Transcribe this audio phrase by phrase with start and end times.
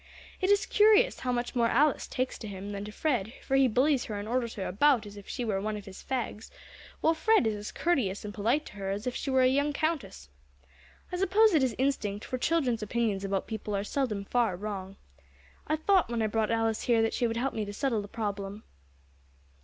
[0.41, 3.67] It is curious how much more Alice takes to him than to Fred, for he
[3.67, 6.49] bullies her and orders her about as if she were one of his fags,
[7.01, 9.73] while Fred is as courteous and polite to her as if she were a young
[9.73, 10.29] Countess.
[11.11, 14.95] I suppose it is instinct, for children's opinions about people are seldom far wrong.
[15.67, 18.07] I thought when I brought Alice here that she would help me to settle the
[18.07, 18.63] problem."